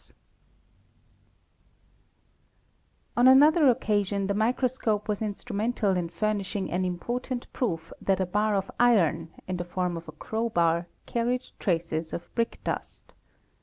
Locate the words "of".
8.55-8.71, 9.95-10.07, 12.13-12.33